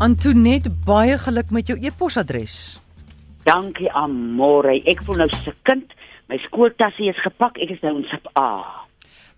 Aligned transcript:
Antoinette, 0.00 0.70
baie 0.86 1.18
geluk 1.20 1.50
met 1.52 1.68
jou 1.68 1.76
e-posadres. 1.84 2.54
Dankie 3.44 3.90
Amore. 3.96 4.78
Ek 4.88 5.02
voel 5.04 5.20
nou 5.24 5.28
se 5.42 5.52
kind. 5.68 5.92
My 6.30 6.38
skooltassie 6.46 7.10
is 7.12 7.20
gepak. 7.20 7.58
Ek 7.60 7.74
is 7.74 7.82
nou 7.84 7.98
in 8.00 8.06
sub 8.08 8.28
A. 8.38 8.46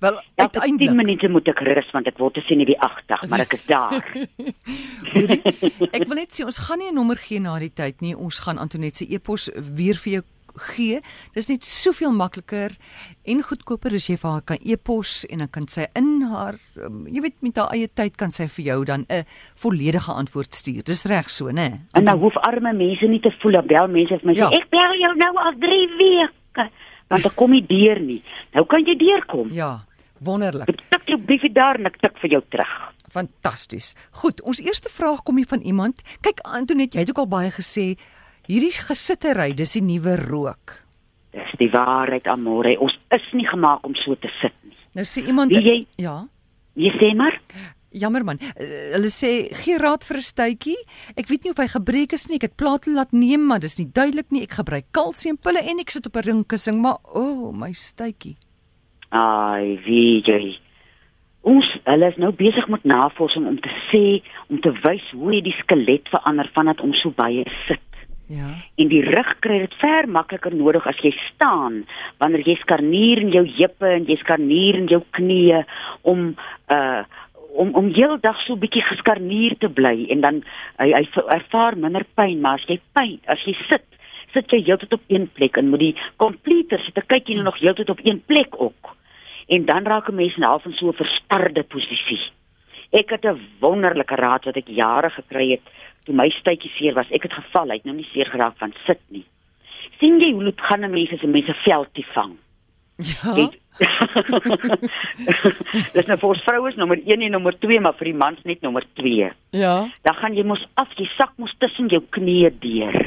Wel, 0.02 0.16
Elke 0.34 0.60
10 0.60 0.62
uiteindelik. 0.62 0.96
minute 0.98 1.28
moet 1.30 1.48
ek 1.50 1.60
rus 1.66 1.90
want 1.94 2.06
ek 2.10 2.18
word 2.18 2.34
te 2.34 2.42
sien 2.48 2.62
die 2.66 2.78
80, 2.82 3.26
maar 3.30 3.44
ek 3.44 3.52
is 3.58 3.66
daar. 3.70 3.98
Hoorie, 5.12 5.40
Ek 5.94 6.06
wil 6.10 6.18
net 6.18 6.34
sê 6.34 6.42
ons 6.46 6.58
gaan 6.58 6.78
nie 6.82 6.90
'n 6.90 6.94
nommer 6.98 7.16
gee 7.22 7.38
na 7.40 7.58
die 7.62 7.70
tyd 7.70 8.00
nie. 8.02 8.14
Ons 8.14 8.38
gaan 8.42 8.58
Antoinette 8.58 9.02
se 9.02 9.06
e-pos 9.14 9.48
weer 9.54 9.94
vir 9.94 10.12
jou 10.12 10.22
gee. 10.56 11.00
Dis 11.34 11.48
net 11.48 11.64
soveel 11.64 12.12
makliker 12.12 12.70
en 13.24 13.42
goedkoper 13.42 13.94
as 13.94 14.06
jy 14.08 14.16
vir 14.16 14.30
haar 14.30 14.42
kan 14.42 14.58
e-pos 14.64 15.24
en 15.30 15.38
dan 15.38 15.48
kan 15.48 15.68
sy 15.68 15.86
in 15.96 16.22
haar 16.30 16.58
um, 16.76 17.06
jy 17.06 17.20
weet 17.22 17.42
met 17.42 17.56
haar 17.56 17.70
eie 17.72 17.88
tyd 17.88 18.16
kan 18.16 18.30
sy 18.30 18.46
vir 18.48 18.64
jou 18.64 18.84
dan 18.84 19.06
'n 19.08 19.24
volledige 19.56 20.12
antwoord 20.12 20.54
stuur. 20.54 20.82
Dis 20.84 21.04
reg 21.04 21.30
so, 21.30 21.50
né? 21.50 21.80
En 21.94 22.04
nou 22.04 22.18
hoef 22.18 22.36
arme 22.36 22.72
mense 22.72 23.06
nie 23.06 23.20
te 23.20 23.30
voel 23.40 23.52
dat 23.52 23.66
bel 23.66 23.88
mense 23.88 24.18
vir 24.18 24.26
my 24.26 24.34
Ja. 24.34 24.48
sê 24.50 24.60
ek 24.62 24.70
bel 24.70 24.94
jou 25.00 25.14
nou 25.16 25.36
al 25.44 25.52
3 25.58 25.88
weke. 25.98 26.70
Want 27.08 27.26
ek 27.26 27.36
kom 27.36 27.50
nie 27.50 27.66
deur 27.66 28.00
nie. 28.00 28.22
Nou 28.54 28.64
kan 28.66 28.84
jy 28.84 28.96
deurkom. 28.96 29.50
Ja, 29.52 29.84
wonderlik. 30.20 30.68
Ek 30.68 30.76
tik 30.90 31.02
jou 31.06 31.18
briefie 31.18 31.52
daar 31.52 31.74
en 31.78 31.86
ek 31.86 31.98
tik 32.00 32.16
vir 32.18 32.30
jou 32.30 32.42
terug. 32.50 32.92
Fantasties. 33.10 33.94
Goed, 34.10 34.40
ons 34.42 34.60
eerste 34.60 34.88
vraag 34.88 35.22
kom 35.22 35.36
hier 35.36 35.46
van 35.46 35.60
iemand. 35.60 36.02
Kyk 36.22 36.40
Antoinette, 36.48 36.96
jy 36.96 37.00
het 37.04 37.10
ook 37.10 37.18
al 37.18 37.28
baie 37.28 37.50
gesê 37.50 37.96
hierdie 38.52 38.72
gesittery, 38.76 39.52
dis 39.56 39.72
die 39.78 39.84
nuwe 39.84 40.16
rook. 40.20 40.78
Dis 41.32 41.52
die 41.60 41.70
waarheid 41.72 42.26
Amore. 42.28 42.74
Ons 42.84 42.96
is 43.16 43.28
nie 43.32 43.46
gemaak 43.48 43.84
om 43.88 43.94
so 44.04 44.14
te 44.20 44.28
sit 44.40 44.52
nie. 44.66 44.76
Nou 44.94 45.04
sê 45.08 45.24
iemand 45.26 45.50
Wie 45.54 45.62
jy- 45.62 45.86
ja. 45.96 46.18
Jy 46.76 46.90
sê 47.00 47.14
maar 47.16 47.38
Jammer 47.92 48.24
man. 48.24 48.38
Uh, 48.56 48.94
hulle 48.94 49.10
sê 49.12 49.52
gee 49.52 49.76
raad 49.76 50.04
vir 50.04 50.16
'n 50.16 50.22
stytjie. 50.24 50.76
Ek 51.14 51.28
weet 51.28 51.44
nie 51.44 51.50
of 51.50 51.58
hy 51.58 51.68
gebreek 51.68 52.12
is 52.14 52.26
nie. 52.28 52.36
Ek 52.36 52.42
het 52.48 52.56
plate 52.56 52.90
laat 52.90 53.12
neem, 53.12 53.46
maar 53.46 53.60
dis 53.60 53.78
nie 53.78 53.86
duidelik 53.92 54.30
nie. 54.30 54.42
Ek 54.42 54.52
gebruik 54.56 54.86
kalsiumpille 54.92 55.60
en 55.60 55.78
ek 55.78 55.90
sit 55.90 56.06
op 56.06 56.16
'n 56.16 56.24
ringkussing, 56.24 56.80
maar 56.80 56.96
o, 57.04 57.20
oh, 57.20 57.52
my 57.52 57.72
stytjie. 57.72 58.36
Ai, 59.10 59.78
wie 59.84 60.22
jy. 60.24 60.58
Ons 61.42 61.66
hulle 61.84 62.08
is 62.08 62.16
nou 62.16 62.32
besig 62.32 62.68
met 62.68 62.84
navorsing 62.84 63.46
om 63.46 63.60
te 63.60 63.68
sê 63.90 64.22
om 64.48 64.58
te 64.60 64.70
wys 64.70 65.10
hoe 65.12 65.32
jy 65.34 65.42
die 65.42 65.56
skelet 65.60 66.08
verander 66.08 66.48
vandat 66.54 66.80
ons 66.80 66.98
so 67.02 67.10
baie 67.10 67.44
sit. 67.68 67.80
Ja. 68.26 68.54
En 68.76 68.88
die 68.88 69.02
rug 69.04 69.38
kry 69.44 69.58
dit 69.58 69.74
ver 69.80 70.08
makliker 70.08 70.54
nodig 70.54 70.86
as 70.86 71.00
jy 71.04 71.10
staan 71.32 71.82
wanneer 72.22 72.46
jy 72.46 72.54
skarnier 72.62 73.20
in 73.20 73.32
jou 73.34 73.44
heupe 73.58 73.88
en 73.88 74.06
jy 74.08 74.16
skarnier 74.22 74.78
in 74.78 74.88
jou 74.88 75.02
knieë 75.18 75.64
om 76.02 76.32
uh 76.72 77.02
om 77.52 77.74
om 77.76 77.90
heeldag 77.92 78.38
so 78.46 78.56
bietjie 78.56 78.80
geskarnier 78.86 79.52
te 79.60 79.68
bly 79.68 80.06
en 80.14 80.22
dan 80.24 80.38
hy, 80.80 80.88
hy 80.88 81.02
ervaar 81.36 81.76
minder 81.76 82.06
pyn 82.16 82.40
maar 82.40 82.60
as 82.60 82.68
jy 82.70 82.78
pyn 82.96 83.18
as 83.32 83.42
jy 83.44 83.52
sit 83.66 83.84
sit 84.32 84.54
jy 84.54 84.62
heeltyd 84.70 84.96
op 84.96 85.12
een 85.12 85.26
plek 85.36 85.58
en 85.60 85.68
met 85.68 85.82
die 85.82 85.92
komputer 86.22 86.80
sit 86.80 86.96
ek 87.02 87.10
kyk 87.12 87.28
jy 87.28 87.36
nou 87.36 87.50
nog 87.50 87.60
heeltyd 87.60 87.92
op 87.92 88.00
een 88.06 88.22
plek 88.24 88.56
ook 88.56 88.94
en 89.52 89.66
dan 89.68 89.84
raak 89.84 90.08
'n 90.08 90.16
mens 90.16 90.40
half 90.40 90.64
in 90.64 90.78
so 90.78 90.88
'n 90.88 91.00
verstarde 91.02 91.62
posisie 91.62 92.22
ek 92.92 93.10
het 93.10 93.24
'n 93.24 93.40
wonderlike 93.60 94.16
raad 94.16 94.44
wat 94.44 94.56
ek 94.56 94.68
jare 94.68 95.10
gekry 95.10 95.50
het 95.50 95.66
toe 96.04 96.14
my 96.14 96.28
stytjie 96.30 96.72
seer 96.78 96.94
was 96.94 97.10
ek 97.10 97.22
het 97.22 97.32
geval 97.32 97.68
hy 97.68 97.80
het 97.80 97.84
nou 97.84 97.96
nie 97.96 98.08
seer 98.12 98.30
geraak 98.30 98.56
van 98.58 98.74
sit 98.86 99.02
nie 99.10 99.26
sien 100.00 100.20
jy 100.20 100.32
hoe 100.32 100.44
loop 100.44 100.60
gaan 100.60 100.84
'n 100.84 100.90
mens 100.90 101.12
as 101.12 101.22
'n 101.22 101.30
mens 101.30 101.48
'n 101.48 101.62
veldjie 101.64 102.06
vang 102.14 102.36
Ja. 103.02 103.32
Dis 105.96 106.06
nou 106.06 106.18
vir 106.20 106.28
ons 106.28 106.44
vroue 106.44 106.68
is 106.70 106.76
nommer 106.78 107.00
1 107.00 107.24
en 107.24 107.34
nommer 107.34 107.56
2, 107.64 107.80
maar 107.80 107.96
vir 107.98 108.12
die 108.12 108.18
mans 108.20 108.42
net 108.48 108.60
nommer 108.64 108.84
2. 109.00 109.30
Ja. 109.56 109.76
Dan 110.06 110.18
gaan 110.20 110.36
jy 110.36 110.44
mos 110.46 110.62
af, 110.80 110.92
jy 111.00 111.08
sak 111.16 111.32
mos 111.40 111.54
tussen 111.62 111.88
jou 111.92 112.02
knieë 112.14 112.52
deur. 112.62 112.98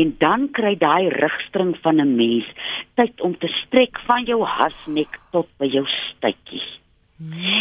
En 0.00 0.14
dan 0.20 0.48
kry 0.56 0.74
daai 0.80 1.12
rugstring 1.12 1.76
van 1.84 2.00
'n 2.00 2.16
mens 2.16 2.48
tyd 2.96 3.20
om 3.20 3.36
te 3.38 3.48
strek 3.62 4.00
van 4.08 4.24
jou 4.24 4.42
hasnek 4.44 5.20
tot 5.32 5.48
by 5.58 5.66
jou 5.66 5.86
stytjie. 5.86 6.62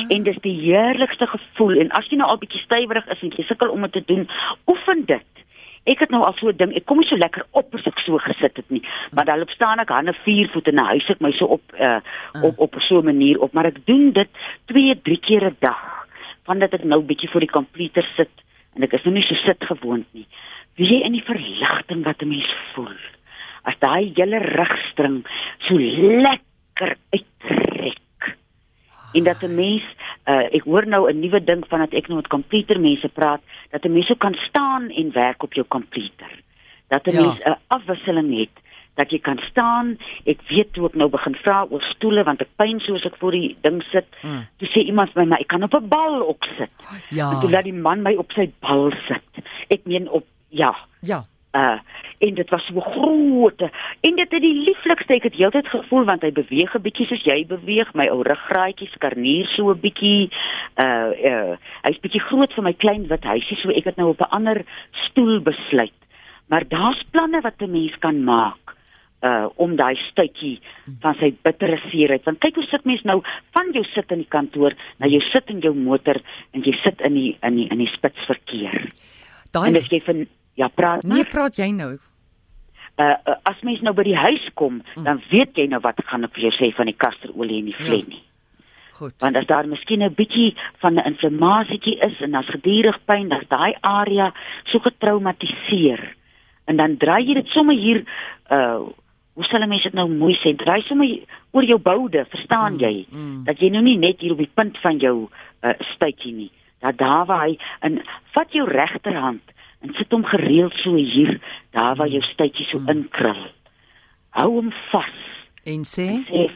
En 0.08 0.24
dis 0.24 0.38
die 0.42 0.56
heerlikste 0.62 1.28
gevoel 1.28 1.80
en 1.84 1.92
as 1.98 2.08
jy 2.10 2.18
nou 2.20 2.30
al 2.30 2.40
bietjie 2.42 2.62
stywerig 2.66 3.08
is 3.14 3.22
en 3.22 3.34
jy 3.36 3.46
sukkel 3.48 3.70
om 3.74 3.86
dit 3.88 3.94
te 4.00 4.04
doen, 4.06 4.28
oefen 4.72 5.06
dit. 5.06 5.44
Ek 5.90 6.04
het 6.04 6.12
nou 6.14 6.22
al 6.22 6.36
so 6.38 6.50
'n 6.50 6.58
ding, 6.58 6.76
ek 6.76 6.86
kom 6.86 6.98
nie 6.98 7.08
so 7.08 7.18
lekker 7.18 7.46
op 7.52 7.74
as 7.76 7.86
ek 7.86 8.00
so 8.06 8.18
gesit 8.18 8.56
het 8.58 8.70
nie, 8.70 8.84
maar 9.12 9.26
dan 9.26 9.40
loop 9.40 9.50
staan 9.50 9.80
ek 9.80 9.90
hande 9.90 10.14
vier 10.26 10.50
voet 10.54 10.68
in 10.68 10.76
'n 10.76 10.86
huis 10.86 11.10
ek 11.10 11.22
my 11.22 11.32
so 11.32 11.46
op 11.46 11.62
uh, 11.80 12.00
op 12.44 12.60
op 12.60 12.76
so 12.80 13.00
'n 13.00 13.06
manier 13.06 13.40
op, 13.40 13.54
maar 13.54 13.66
ek 13.66 13.86
doen 13.86 14.12
dit 14.12 14.30
2, 14.66 15.02
3 15.02 15.18
keer 15.18 15.46
'n 15.46 15.56
dag. 15.60 16.06
Vandat 16.46 16.74
ek 16.74 16.84
nou 16.84 17.02
bietjie 17.02 17.30
voor 17.30 17.42
die 17.42 17.50
komputer 17.50 18.06
sit 18.16 18.32
en 18.76 18.84
ek 18.84 18.94
is 18.94 19.04
nou 19.04 19.14
nie 19.14 19.24
so 19.24 19.36
sit 19.36 19.64
gewoond 19.64 20.06
nie. 20.14 20.28
Wie 20.76 20.88
jy 20.88 21.02
in 21.02 21.14
die 21.14 21.26
verligting 21.26 22.04
wat 22.04 22.22
'n 22.22 22.28
mens 22.28 22.54
voel. 22.74 22.98
As 23.64 23.76
daai 23.80 24.14
hele 24.16 24.38
rugstring 24.38 25.26
so 25.60 25.78
lekker 25.78 26.96
uittrek 27.10 27.31
en 29.14 29.24
dat 29.24 29.42
'n 29.42 29.56
mens 29.56 29.84
uh, 30.26 30.54
ek 30.54 30.64
hoor 30.64 30.88
nou 30.88 31.10
'n 31.12 31.20
nuwe 31.20 31.44
ding 31.44 31.64
van 31.68 31.80
dat 31.80 31.94
ek 31.94 32.08
nou 32.08 32.16
met 32.16 32.28
komputermense 32.28 33.10
praat 33.10 33.42
dat 33.72 33.84
'n 33.86 33.94
mens 33.94 34.08
so 34.08 34.16
kan 34.16 34.34
staan 34.50 34.90
en 34.90 35.12
werk 35.12 35.44
op 35.44 35.54
jou 35.54 35.66
komputer. 35.68 36.32
Dat 36.88 37.06
'n 37.08 37.12
Ja. 37.12 37.22
mens 37.22 37.40
'n 37.44 37.58
afwisseling 37.68 38.40
het 38.40 38.56
dat 38.96 39.10
jy 39.12 39.20
kan 39.20 39.40
staan. 39.50 39.98
Ek 40.26 40.40
weet 40.48 40.74
toe 40.74 40.86
ek 40.86 40.94
nou 40.96 41.10
begin 41.10 41.36
vra 41.36 41.66
oor 41.70 41.82
stoele 41.82 42.24
want 42.24 42.42
ek 42.42 42.50
pyn 42.56 42.80
soos 42.80 43.06
ek 43.06 43.16
voor 43.18 43.32
die 43.32 43.56
ding 43.62 43.84
sit. 43.84 44.06
Mm. 44.22 44.48
Toe 44.58 44.68
sê 44.68 44.86
iemand 44.86 45.12
vir 45.12 45.22
my 45.24 45.28
maar 45.30 45.40
ek 45.40 45.48
kan 45.48 45.64
op 45.64 45.74
'n 45.74 45.88
bal 45.88 46.28
ook 46.28 46.44
sit. 46.58 46.70
Ja. 47.10 47.32
En 47.32 47.40
toe 47.40 47.50
laat 47.50 47.64
die 47.64 47.74
man 47.74 48.02
my 48.02 48.16
op 48.16 48.32
sy 48.32 48.52
bal 48.60 48.92
sit. 49.08 49.44
Ek 49.70 49.82
meen 49.86 50.10
op 50.10 50.26
ja, 50.50 50.76
Ja. 51.02 51.24
Uh 51.52 51.80
en 52.22 52.34
dit 52.38 52.50
was 52.50 52.66
so 52.66 52.80
groot. 52.80 53.62
En 54.02 54.16
dit 54.16 54.32
het 54.32 54.42
die 54.42 54.64
lieflikste 54.66 55.16
ek 55.16 55.24
het 55.26 55.38
heeltyd 55.40 55.68
gevoel 55.68 56.04
want 56.06 56.22
hy 56.22 56.30
beweeg 56.32 56.76
'n 56.76 56.82
bietjie 56.82 57.08
soos 57.10 57.24
jy 57.26 57.46
beweeg. 57.50 57.94
My 57.94 58.08
ou 58.14 58.22
ruggraatjie 58.22 58.90
skarnier 58.94 59.48
so 59.56 59.72
'n 59.72 59.80
bietjie 59.82 60.30
uh 60.84 61.12
uh 61.12 61.58
hy's 61.84 62.00
bietjie 62.00 62.22
groot 62.22 62.54
vir 62.54 62.64
my 62.64 62.74
klein 62.74 63.08
wit 63.08 63.24
huisie 63.24 63.58
so 63.58 63.70
ek 63.70 63.86
het 63.86 63.98
nou 63.98 64.10
op 64.10 64.22
'n 64.22 64.32
ander 64.32 64.64
stoel 65.10 65.42
besluit. 65.42 65.98
Maar 66.48 66.68
daar's 66.68 67.04
planne 67.12 67.42
wat 67.42 67.62
'n 67.62 67.72
mens 67.72 67.98
kan 68.00 68.24
maak 68.24 68.76
uh 69.22 69.50
om 69.56 69.76
daai 69.76 69.96
stukkie 69.96 70.60
van 71.02 71.16
sy 71.16 71.34
bittere 71.42 71.82
seerheid. 71.90 72.24
Want 72.24 72.40
kyk 72.40 72.56
hoe 72.56 72.66
sit 72.66 72.86
mens 72.86 73.02
nou 73.02 73.22
van 73.52 73.72
jou 73.72 73.84
sit 73.84 74.12
in 74.12 74.18
die 74.18 74.30
kantoor 74.30 74.74
na 75.00 75.08
jou 75.08 75.22
sit 75.22 75.50
in 75.50 75.60
jou 75.60 75.74
motor 75.74 76.22
en 76.54 76.62
jy 76.62 76.74
sit 76.84 77.02
in 77.02 77.14
die 77.14 77.38
in 77.42 77.56
die 77.56 77.68
in 77.68 77.78
die 77.78 77.92
spitsverkeer 77.98 78.92
en 79.52 79.52
Daai 79.52 79.78
as 79.78 79.90
jy 79.92 80.00
van 80.06 80.28
ja 80.56 80.68
praat 80.68 81.04
maar 81.04 81.16
Nee, 81.18 81.26
praat 81.26 81.56
jy 81.56 81.72
nou? 81.72 81.98
uh, 82.98 83.06
uh, 83.28 83.36
as 83.44 83.62
mens 83.64 83.82
nou 83.82 83.94
by 83.94 84.04
die 84.04 84.16
huis 84.18 84.50
kom, 84.54 84.82
dan 85.04 85.22
weet 85.32 85.56
jy 85.58 85.68
nou 85.68 85.80
wat 85.82 85.96
gaan 86.06 86.24
ek 86.24 86.34
vir 86.34 86.44
jou 86.50 86.52
sê 86.52 86.76
van 86.76 86.86
die 86.86 86.98
kasterolie 86.98 87.60
en 87.60 87.66
die 87.66 87.76
Ja. 87.80 87.86
vlei 87.86 88.04
nie. 88.08 88.24
Goed. 88.94 89.14
Want 89.20 89.36
as 89.36 89.46
daar 89.48 89.66
miskien 89.68 90.04
'n 90.04 90.14
bietjie 90.14 90.56
van 90.80 90.94
'n 90.96 91.06
inflammasietjie 91.08 91.98
is 92.00 92.22
en 92.22 92.36
as 92.36 92.46
gedurig 92.46 93.00
pyn, 93.06 93.30
dan 93.30 93.42
is 93.42 93.48
daai 93.48 93.74
area 93.82 94.34
so 94.66 94.80
getraumatiseer. 94.80 96.16
En 96.66 96.76
dan 96.78 96.98
draai 96.98 97.26
jy 97.26 97.34
dit 97.34 97.48
sommer 97.48 97.76
hier 97.76 98.04
uh 98.52 98.80
hoe 99.34 99.46
sal 99.46 99.62
'n 99.64 99.70
mens 99.70 99.84
dit 99.84 99.94
nou 99.94 100.10
mooi 100.10 100.36
sê? 100.44 100.56
Draai 100.56 100.82
sommer 100.82 101.08
oor 101.52 101.64
jou 101.64 101.80
boude, 101.80 102.26
verstaan 102.30 102.78
jy? 102.78 103.06
mm. 103.12 103.44
Dat 103.46 103.60
jy 103.60 103.70
nou 103.70 103.82
nie 103.82 103.98
net 103.98 104.20
hier 104.20 104.32
op 104.32 104.38
die 104.38 104.50
punt 104.54 104.78
van 104.78 104.98
jou 104.98 105.30
uh 105.64 105.74
stuitjie 105.96 106.34
nie. 106.34 106.52
Dat 106.82 106.98
daar 106.98 107.26
waar 107.26 107.48
hy 107.48 107.58
en 107.82 108.02
vat 108.34 108.52
jou 108.54 108.68
regterhand 108.70 109.42
en 109.82 109.94
sit 109.98 110.12
hom 110.14 110.26
gereeld 110.26 110.74
so 110.84 110.96
hier, 110.96 111.40
daar 111.76 111.96
waar 112.00 112.12
jou 112.12 112.22
stuitjie 112.22 112.66
so 112.70 112.82
inkrul. 112.92 113.42
Hou 114.38 114.50
hom 114.60 114.72
vas. 114.92 115.18
En 115.66 115.84
sê 115.88 116.08
Sê 116.30 116.50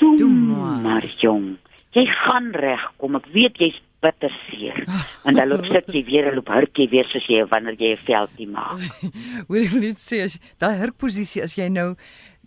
toe 0.00 0.16
Toe 0.18 0.28
maar." 0.30 0.80
maar 0.82 1.06
jong. 1.20 1.56
Jy 1.92 2.06
gaan 2.06 2.52
regkom. 2.54 3.16
Ek 3.18 3.26
weet 3.34 3.58
jy's 3.58 3.78
bitter 4.00 4.32
seer. 4.48 4.84
En 5.28 5.34
dan 5.36 5.48
loop 5.48 5.66
sit 5.68 5.90
jy 5.92 6.04
weer 6.08 6.30
en 6.30 6.38
loop 6.38 6.48
hurk 6.48 6.78
jy 6.78 6.88
weer 6.88 7.08
soos 7.12 7.26
jy 7.28 7.44
wanneer 7.50 7.76
jy 7.78 7.92
'n 7.92 8.04
veldjie 8.06 8.48
maak. 8.48 8.80
Hoor 9.48 9.60
ek 9.66 9.76
net 9.80 10.00
sê 10.00 10.22
as 10.24 10.38
daai 10.58 10.78
hurkposisie 10.80 11.42
as 11.44 11.56
jy 11.58 11.68
nou 11.68 11.94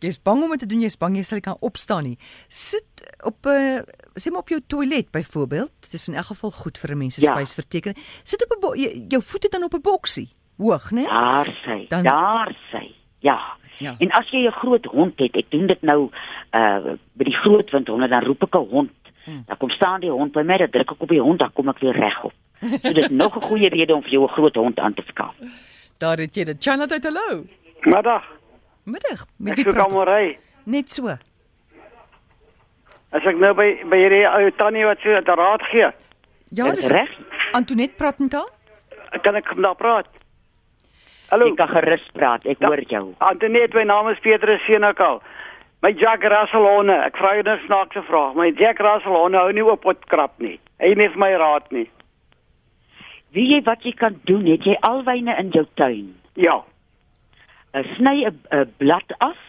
jy's 0.03 0.21
bang 0.21 0.43
om 0.43 0.49
dit 0.49 0.59
te 0.59 0.65
doen, 0.67 0.81
jy's 0.81 0.97
bang 0.97 1.15
jy 1.15 1.23
sal 1.23 1.37
nie 1.37 1.41
kan 1.47 1.57
opstaan 1.59 2.03
nie. 2.03 2.17
Sit 2.47 2.85
op 3.23 3.45
'n 3.45 3.49
uh, 3.49 3.79
sê 4.19 4.29
maar 4.31 4.41
op 4.41 4.49
jou 4.49 4.61
toilet 4.67 5.11
byvoorbeeld. 5.11 5.71
Dit 5.81 5.93
is 5.93 6.07
in 6.07 6.15
elk 6.15 6.25
geval 6.25 6.51
goed 6.51 6.77
vir 6.77 6.91
'n 6.91 6.97
mens 6.97 7.15
se 7.15 7.21
Ja. 7.21 7.33
spysvertering. 7.35 7.97
Sit 8.23 8.43
op 8.43 8.51
'n 8.75 9.07
jou 9.09 9.21
voete 9.23 9.49
dan 9.49 9.63
op 9.63 9.73
'n 9.73 9.81
boksie. 9.81 10.29
Hoog, 10.57 10.91
né? 10.91 11.03
Daar 11.05 11.49
sy. 11.65 11.85
Dan- 11.87 12.03
Daar 12.03 12.55
sy. 12.71 12.91
Ja. 13.19 13.39
Ja. 13.77 13.95
En 13.97 14.11
as 14.11 14.29
jy 14.29 14.45
'n 14.47 14.51
groot 14.51 14.85
hond 14.85 15.19
het, 15.19 15.35
ek 15.35 15.49
doen 15.51 15.67
dit 15.67 15.81
nou 15.81 16.09
uh 16.53 16.93
by 17.13 17.23
die 17.23 17.35
groot 17.43 17.71
windhonde, 17.71 18.07
dan 18.07 18.23
roep 18.23 18.43
ek 18.43 18.55
'n 18.55 18.69
hond. 18.69 18.91
Hmm. 19.25 19.43
Dan 19.47 19.57
kom 19.57 19.69
staan 19.69 19.99
die 20.01 20.09
hond 20.11 20.31
by 20.33 20.41
my, 20.41 20.57
dan 20.57 20.69
druk 20.69 20.91
ek 20.91 21.01
op 21.01 21.09
die 21.09 21.21
hond, 21.21 21.39
dan 21.39 21.53
kom 21.53 21.69
ek 21.69 21.79
weer 21.79 21.93
regop. 21.95 22.33
So 22.61 22.93
dit 22.93 22.97
is 22.97 23.09
nog 23.23 23.35
'n 23.35 23.41
goeie 23.41 23.69
rede 23.69 23.95
om 23.95 24.01
vir 24.01 24.11
jou 24.11 24.23
'n 24.23 24.33
groot 24.33 24.55
hond 24.55 24.79
aan 24.79 24.93
te 24.93 25.03
skaf. 25.07 25.35
Daar 25.97 26.17
het 26.17 26.35
jy 26.35 26.43
dit. 26.43 26.57
Chanat 26.63 27.03
hallo. 27.03 27.45
Middag. 27.81 28.23
Middag. 28.83 29.25
Met 29.37 29.51
Ek 29.57 29.63
wie 29.65 29.73
praat? 29.73 29.85
almal 29.85 30.05
ry. 30.05 30.37
Net 30.65 30.89
so. 30.89 31.07
As 33.13 33.25
ek 33.29 33.37
nou 33.37 33.53
by 33.53 33.67
by 33.89 33.97
hierdie 34.01 34.25
ou 34.27 34.49
tannie 34.57 34.85
wat 34.85 34.99
so 35.03 35.09
'n 35.09 35.23
raad 35.25 35.61
gee. 35.71 35.91
Ja, 36.51 36.65
Is 36.65 36.73
dis 36.79 36.89
reg? 36.91 37.09
Antoinette 37.53 37.95
praat 37.95 38.19
met 38.19 38.33
haar. 38.33 38.49
kan 39.21 39.35
ek 39.35 39.55
nou 39.55 39.75
praat? 39.75 40.07
Hallo. 41.29 41.47
Ek 41.47 41.55
kan 41.57 41.67
gerus 41.67 42.07
praat. 42.13 42.45
Ek 42.45 42.57
Ja. 42.59 42.67
hoor 42.67 42.81
jou. 42.81 43.15
Antoinette, 43.19 43.73
my 43.75 43.83
naam 43.83 44.07
is 44.09 44.19
Petrus 44.19 44.61
Senekal. 44.65 45.21
My 45.81 45.91
Jack 45.91 46.23
Russell 46.23 46.63
honde, 46.65 46.93
ek 46.93 47.17
vra 47.17 47.33
jou 47.33 47.43
nou 47.43 47.57
snaakse 47.67 48.03
vraag. 48.03 48.35
My 48.35 48.51
Jack 48.51 48.79
Russell 48.79 49.11
honde 49.13 49.37
hou 49.37 49.51
nie 49.51 49.63
op 49.65 49.81
pot 49.81 50.05
krap 50.07 50.31
nie. 50.39 50.59
Hy 50.79 50.93
neef 50.95 51.15
my 51.15 51.33
raad 51.35 51.71
nie. 51.71 51.89
Weet 53.33 53.49
jy 53.49 53.61
wat 53.63 53.83
jy 53.83 53.91
kan 53.93 54.19
doen? 54.25 54.45
Het 54.45 54.63
jy 54.63 54.77
alwyne 54.81 55.35
in 55.39 55.49
jou 55.51 55.65
tuin? 55.75 56.15
Ja. 56.35 56.63
Uh, 57.73 57.83
sny 57.97 58.25
'n 58.25 58.37
'n 58.51 58.73
blad 58.77 59.09
af 59.17 59.39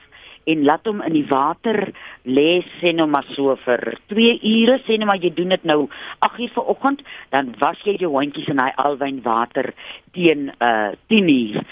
en 0.44 0.64
laat 0.64 0.84
hom 0.88 1.00
in 1.04 1.16
die 1.16 1.26
water 1.28 1.92
lê 2.24 2.62
sê 2.80 2.92
nou 2.92 3.06
maar 3.08 3.26
so 3.36 3.56
vir 3.64 3.96
2 4.12 4.34
ure 4.50 4.78
sê 4.84 4.98
nou 4.98 5.08
maar 5.08 5.22
jy 5.22 5.32
doen 5.36 5.54
dit 5.54 5.64
nou 5.64 5.88
8 6.26 6.40
uur 6.44 6.52
vanoggend 6.58 7.02
dan 7.32 7.54
was 7.62 7.80
jy 7.84 7.96
jou 8.00 8.12
hondjies 8.12 8.50
in 8.52 8.60
daai 8.60 8.72
alwyn 8.84 9.22
water 9.24 9.72
teen 10.12 10.52
uh 10.60 10.92
10 11.08 11.28
uur. 11.28 11.64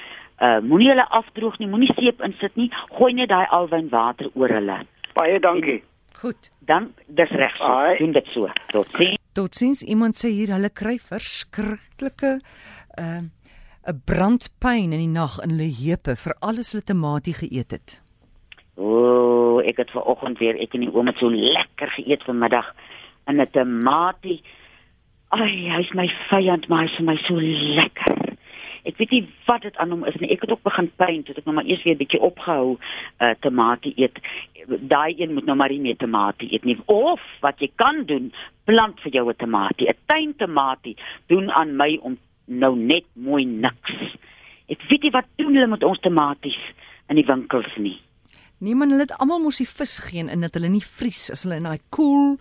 Uh 0.43 0.59
moenie 0.61 0.91
hulle 0.93 1.07
afdroog 1.21 1.59
nie, 1.59 1.69
moenie 1.69 1.93
seep 1.99 2.23
insit 2.25 2.57
nie, 2.57 2.71
gooi 2.97 3.13
net 3.13 3.29
daai 3.29 3.47
alwyn 3.51 3.91
water 3.93 4.31
oor 4.35 4.49
hulle. 4.49 4.83
Baie 5.15 5.39
dankie. 5.41 5.83
Goed. 6.23 6.51
Dan 6.67 6.93
dis 7.07 7.31
reg 7.31 7.57
so. 7.59 7.67
Ai. 7.67 7.99
Doen 7.99 8.13
dit 8.13 8.27
so. 8.33 8.49
Totsiens. 8.73 9.19
Totsiens 9.33 9.83
iemand 9.83 10.17
sê 10.17 10.31
hier 10.33 10.53
hulle 10.55 10.71
kry 10.71 10.99
verskriklike 11.11 12.39
uh 12.99 13.23
'n 13.83 14.03
brandpyn 14.07 14.93
in 14.95 15.01
die 15.03 15.15
nag 15.21 15.41
in 15.43 15.57
hulle 15.57 15.71
heupe 15.75 16.15
vir 16.25 16.35
alles 16.49 16.73
hulle 16.73 16.85
tamatie 16.87 17.35
geëet 17.35 17.75
het. 17.75 17.95
O, 18.79 19.59
ek 19.59 19.81
het 19.83 19.91
vanoggend 19.91 20.39
weer 20.39 20.55
ek 20.55 20.77
en 20.79 20.85
die 20.87 20.93
het 20.93 21.19
so 21.19 21.31
lekker 21.31 21.91
geëet 21.99 22.23
vanmiddag 22.23 22.69
in 23.27 23.41
'n 23.41 23.51
tamatie. 23.51 24.43
Ai, 25.35 25.71
hy's 25.75 25.93
my 25.95 26.07
vyand, 26.31 26.69
maar 26.69 26.87
hy's 26.87 26.97
vir 26.97 27.05
my 27.05 27.17
so 27.27 27.35
lekker. 27.41 28.39
Ek 28.85 28.97
weet 28.99 29.11
nie 29.11 29.29
wat 29.47 29.63
dit 29.63 29.77
aan 29.77 29.91
hom 29.91 30.05
is 30.05 30.15
nie. 30.21 30.31
Ek 30.31 30.41
het 30.41 30.51
ook 30.51 30.63
begin 30.63 30.91
pyn 30.97 31.23
toe 31.23 31.35
ek 31.35 31.45
nou 31.45 31.55
maar 31.55 31.67
eers 31.67 31.83
weer 31.83 31.95
'n 31.95 31.99
bietjie 31.99 32.21
opgehou 32.21 32.79
uh 33.19 33.35
tamatie 33.41 33.95
eet. 33.97 34.19
Daai 34.67 35.15
een 35.19 35.35
moet 35.35 35.45
nou 35.45 35.57
maar 35.57 35.71
nie 35.71 35.81
meer 35.81 35.97
tamatie 35.97 36.53
eet 36.53 36.65
nie. 36.65 36.79
Of 36.87 37.21
wat 37.41 37.59
jy 37.59 37.71
kan 37.77 38.05
doen, 38.05 38.33
plant 38.65 39.01
vir 39.01 39.13
jou 39.13 39.29
'n 39.29 39.37
tamatie, 39.37 39.89
'n 39.89 39.99
tuin 40.07 40.35
tamatie. 40.37 40.97
Doen 41.27 41.51
aan 41.51 41.77
my 41.77 41.99
om 42.03 42.19
nou 42.59 42.75
net 42.77 43.07
mooi 43.15 43.45
niks. 43.45 44.17
Ek 44.73 44.83
weet 44.91 45.03
nie 45.07 45.15
wat 45.15 45.29
doen 45.41 45.55
hulle 45.55 45.71
met 45.71 45.85
ons 45.85 46.01
tamaties 46.01 46.59
in 47.09 47.17
die 47.21 47.27
winkels 47.29 47.71
nie. 47.77 47.99
Nee 48.63 48.77
man, 48.79 48.93
hulle 48.95 49.07
het 49.09 49.17
almal 49.19 49.43
mos 49.43 49.59
die 49.59 49.69
vis 49.69 49.99
geen 50.07 50.31
in 50.31 50.45
dat 50.47 50.55
hulle 50.55 50.71
nie 50.71 50.85
vries 50.85 51.31
as 51.35 51.43
hulle 51.47 51.59
in 51.61 51.67
daai 51.67 51.81
koel 51.91 52.39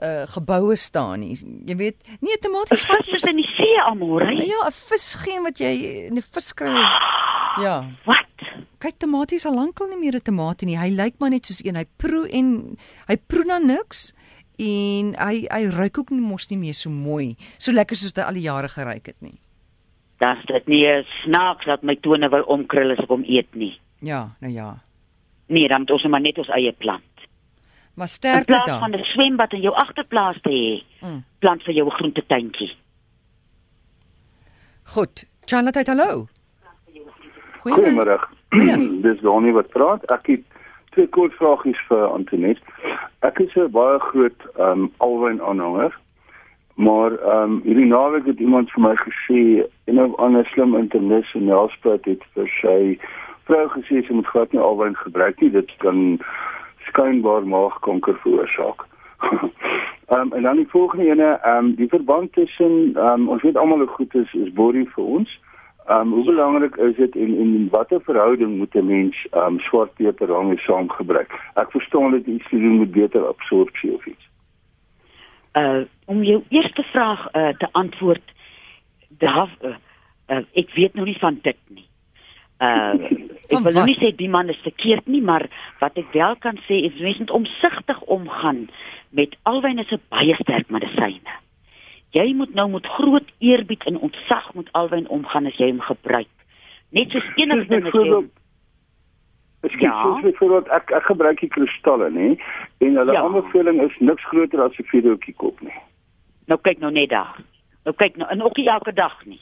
uh 0.00 0.24
geboue 0.32 0.76
staan 0.80 1.20
nie. 1.20 1.36
Jy 1.68 1.76
weet, 1.76 1.96
nee 2.24 2.36
tamaties 2.40 2.86
Vis 2.88 3.14
is 3.18 3.26
in 3.28 3.40
die 3.40 3.48
see 3.56 3.80
hè? 3.80 4.30
Ja, 4.44 4.68
'n 4.68 4.72
vis 4.72 5.14
geen 5.24 5.42
wat 5.42 5.58
jy 5.58 5.72
in 6.08 6.16
'n 6.16 6.22
vis 6.22 6.52
kry. 6.54 6.72
Ja. 7.60 7.84
Wat? 8.06 8.26
Kyk, 8.78 8.96
tamaties 8.98 9.44
al 9.46 9.54
lankal 9.54 9.88
nie 9.88 9.98
meer 9.98 10.16
'n 10.16 10.24
tamatie 10.24 10.66
nie. 10.66 10.78
Hy 10.78 10.88
lyk 10.88 11.18
maar 11.18 11.30
net 11.30 11.46
soos 11.46 11.64
een. 11.64 11.76
Hy 11.76 11.84
proe 11.96 12.28
en 12.28 12.78
hy 13.08 13.16
proe 13.16 13.44
na 13.44 13.58
niks 13.58 14.12
en 14.60 15.14
hy 15.18 15.46
hy 15.50 15.62
ruik 15.72 15.98
ook 15.98 16.10
nie 16.12 16.20
mos 16.20 16.48
nie 16.50 16.58
meer 16.60 16.74
so 16.76 16.90
mooi. 16.90 17.36
So 17.58 17.72
lekker 17.72 17.96
soos 17.96 18.12
hy 18.16 18.22
al 18.28 18.34
die 18.36 18.44
jare 18.46 18.68
geruik 18.68 19.06
het 19.06 19.16
nie. 19.24 19.38
Das 20.20 20.38
dit 20.46 20.66
nie 20.68 20.84
'n 20.86 21.04
snaaks 21.24 21.64
dat 21.66 21.82
my 21.82 21.96
tone 21.96 22.28
wil 22.28 22.42
omkrul 22.42 22.92
as 22.92 22.98
ek 22.98 23.08
hom 23.08 23.24
eet 23.26 23.54
nie. 23.54 23.78
Ja, 24.02 24.28
nou 24.40 24.52
ja. 24.52 24.74
Nee, 25.48 25.68
dan 25.68 25.80
moet 25.80 25.90
ons 25.90 26.02
hom 26.02 26.10
maar 26.10 26.20
net 26.20 26.38
ons 26.38 26.48
eie 26.48 26.72
plant. 26.72 27.02
Maar 27.94 28.06
In 28.06 28.12
sterkte 28.12 28.44
plaas 28.52 28.66
dan. 28.66 28.80
van 28.80 28.92
'n 28.92 29.04
swembad 29.04 29.52
in 29.52 29.60
jou 29.62 29.74
agterplaas 29.74 30.36
te 30.42 30.50
hê, 30.50 30.84
Mm. 31.06 31.24
plant 31.38 31.62
vir 31.62 31.74
jou 31.74 31.86
'n 31.86 31.90
groentetuintjie. 31.98 32.70
Goed. 34.84 35.24
Charlotte, 35.46 35.82
hallo. 35.86 36.28
Goeiemôre. 37.64 38.18
Dis 39.04 39.20
Donnie 39.20 39.52
wat 39.52 39.68
praat. 39.74 40.04
Ek 40.10 40.26
het 40.26 40.44
twee 40.90 41.06
kort 41.06 41.34
vragies 41.38 41.80
vir 41.88 42.06
Antoinette. 42.06 42.62
Ek 43.20 43.38
is 43.38 43.54
'n 43.56 43.70
baie 43.70 43.98
groot 43.98 44.40
ehm 44.56 44.70
um, 44.70 44.92
alwyn 44.98 45.42
aanhanger. 45.42 45.92
Maar 46.74 47.12
ehm 47.12 47.42
um, 47.42 47.60
hierdie 47.64 47.86
naweek 47.86 48.26
het 48.26 48.38
iemand 48.38 48.70
vir 48.70 48.82
my 48.82 48.94
gesê 48.96 49.66
en 49.84 49.94
'n 49.94 50.14
ander 50.16 50.46
slim 50.46 50.76
internis 50.76 51.34
in 51.34 51.44
Nelspruit 51.44 52.04
het 52.04 52.22
vir 52.34 52.48
sy 52.60 52.98
vrou 53.44 53.66
gesê 53.68 54.06
sy 54.06 54.12
moet 54.12 54.26
glad 54.26 54.52
nie 54.52 54.62
alwyn 54.62 54.96
gebruik 54.96 55.40
nie. 55.40 55.50
Dit 55.50 55.70
kan 55.78 56.18
skynbaar 56.88 57.46
maagkanker 57.46 58.16
veroorsaak. 58.22 58.86
Ehm 60.10 60.20
um, 60.20 60.32
en 60.32 60.42
dan 60.42 60.56
die 60.56 60.68
volgende 60.68 61.04
ene, 61.04 61.38
ehm 61.42 61.56
um, 61.64 61.74
die 61.74 61.88
verband 61.88 62.32
tussen 62.32 62.92
ehm 62.94 63.06
um, 63.06 63.28
ons 63.28 63.42
weet 63.42 63.56
almal 63.56 63.78
hoe 63.78 63.86
goed 63.86 64.14
is 64.14 64.34
is 64.34 64.52
borie 64.52 64.88
vir 64.94 65.04
ons. 65.04 65.40
Ehm 65.90 66.00
um, 66.00 66.12
hoe 66.12 66.24
belangrik 66.24 66.76
is 66.76 66.96
dit 66.96 67.16
en 67.16 67.38
en 67.38 67.68
watter 67.70 68.00
verhouding 68.00 68.56
moet 68.56 68.74
'n 68.74 68.86
mens 68.86 69.26
ehm 69.30 69.44
um, 69.44 69.58
swart 69.58 69.94
peper 69.94 70.26
daarmee 70.26 70.58
saam 70.58 70.90
gebruik? 70.90 71.30
Ek 71.54 71.70
verstaan 71.70 72.10
dit 72.10 72.26
iets 72.26 72.48
te 72.48 72.58
doen 72.58 72.78
met 72.78 72.90
beter 72.90 73.26
absorpsie 73.26 73.92
of 73.94 74.06
iets. 74.06 74.28
Uh 75.52 75.82
om 76.04 76.22
jou 76.22 76.42
eerste 76.48 76.82
vraag 76.82 77.34
uh 77.34 77.48
te 77.48 77.68
antwoord, 77.72 78.32
daar 79.08 79.50
uh, 79.62 79.74
uh, 80.28 80.44
ek 80.52 80.70
weet 80.74 80.94
nou 80.94 81.06
nie 81.06 81.18
van 81.18 81.38
dit 81.42 81.58
nie. 81.68 81.88
Uh 82.58 82.94
ek 83.54 83.58
wil 83.58 83.72
nou 83.72 83.84
nie 83.84 83.98
sê 83.98 84.14
die 84.14 84.30
man 84.30 84.48
is 84.48 84.62
verkeerd 84.62 85.06
nie, 85.06 85.22
maar 85.22 85.50
wat 85.80 85.98
ek 85.98 86.12
wel 86.12 86.36
kan 86.36 86.58
sê 86.68 86.84
is 86.86 87.02
mense 87.02 87.18
moet 87.18 87.30
omsigtig 87.30 88.00
omgaan 88.00 88.68
met 89.08 89.36
alwyn 89.42 89.78
is 89.78 89.90
'n 89.90 90.02
baie 90.08 90.34
sterk 90.34 90.70
medisyne. 90.70 91.40
Jy 92.12 92.34
moet 92.34 92.54
nou 92.54 92.68
met 92.70 92.86
groot 92.86 93.28
eerbied 93.38 93.84
en 93.86 93.98
ontzag 93.98 94.54
met 94.54 94.72
alwyn 94.72 95.08
omgaan 95.08 95.46
as 95.46 95.56
jy 95.56 95.68
hom 95.70 95.80
gebruik. 95.80 96.28
Net 96.90 97.10
soos 97.10 97.26
enige 97.36 97.66
ding 97.68 97.86
as 97.86 97.92
jy 97.92 98.24
Ek 99.62 99.80
Ja. 99.80 100.20
sê 100.24 100.32
voordat 100.38 100.68
ek 100.72 100.90
ek 100.90 101.04
gebruik 101.04 101.40
die 101.40 101.48
kristalle 101.48 102.08
nê 102.10 102.28
en 102.80 102.96
hulle 102.96 103.12
ja. 103.12 103.22
aanbeveling 103.22 103.82
is 103.84 103.96
niks 104.00 104.24
groter 104.24 104.62
as 104.64 104.78
'n 104.78 104.84
vierhoekie 104.88 105.34
kop 105.36 105.60
nie. 105.60 105.76
Nou 106.46 106.58
kyk 106.60 106.78
nou 106.80 106.90
net 106.92 107.10
daar. 107.10 107.36
Nou 107.84 107.94
kyk 107.96 108.16
nou 108.16 108.28
en 108.30 108.42
ook 108.42 108.56
nie 108.56 108.68
elke 108.68 108.92
dag 108.92 109.24
nie. 109.26 109.40